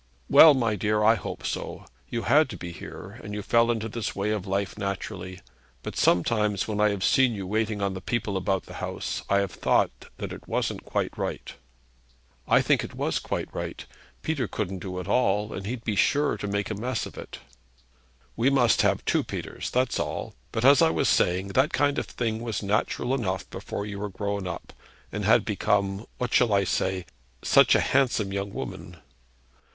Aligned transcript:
'Well, 0.29 0.55
my 0.55 0.75
dear, 0.75 1.03
I 1.03 1.13
hope 1.13 1.45
so. 1.45 1.85
You 2.09 2.23
had 2.23 2.49
to 2.49 2.57
be 2.57 2.71
here, 2.71 3.19
and 3.23 3.35
you 3.35 3.43
fell 3.43 3.69
into 3.69 3.87
this 3.87 4.15
way 4.15 4.31
of 4.31 4.47
life 4.47 4.75
naturally. 4.75 5.41
But 5.83 5.95
sometimes, 5.95 6.67
when 6.67 6.81
I 6.81 6.89
have 6.89 7.03
seen 7.03 7.35
you 7.35 7.45
waiting 7.45 7.83
on 7.83 7.93
the 7.93 8.01
people 8.01 8.35
about 8.35 8.63
the 8.63 8.73
house, 8.81 9.21
I've 9.29 9.51
thought 9.51 9.91
it 10.17 10.47
wasn't 10.47 10.85
quite 10.85 11.15
right.' 11.19 11.53
'I 12.47 12.61
think 12.63 12.83
it 12.83 12.95
was 12.95 13.19
quite 13.19 13.53
right. 13.53 13.85
Peter 14.23 14.47
couldn't 14.47 14.79
do 14.79 14.97
it 14.99 15.07
all, 15.07 15.53
and 15.53 15.67
he'd 15.67 15.83
be 15.85 15.95
sure 15.95 16.35
to 16.35 16.47
make 16.47 16.71
a 16.71 16.73
mess 16.73 17.05
of 17.05 17.15
it.' 17.15 17.37
'We 18.35 18.49
must 18.49 18.81
have 18.81 19.05
two 19.05 19.23
Peters; 19.23 19.69
that's 19.69 19.99
all. 19.99 20.33
But 20.51 20.65
as 20.65 20.81
I 20.81 20.89
was 20.89 21.09
saying, 21.09 21.49
that 21.49 21.73
kind 21.73 21.99
of 21.99 22.07
thing 22.07 22.41
was 22.41 22.63
natural 22.63 23.13
enough 23.13 23.47
before 23.51 23.85
you 23.85 23.99
were 23.99 24.09
grown 24.09 24.47
up, 24.47 24.73
and 25.11 25.25
had 25.25 25.45
become 25.45 26.07
what 26.17 26.33
shall 26.33 26.53
I 26.55 26.63
say? 26.63 27.05
such 27.43 27.75
a 27.75 27.79
handsome 27.79 28.33
young 28.33 28.51
woman.' 28.51 28.97